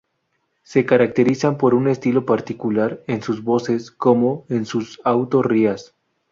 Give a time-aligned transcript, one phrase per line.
[0.63, 5.93] Se caracterizan por un estilo particular en sus voces como en sus auto rías.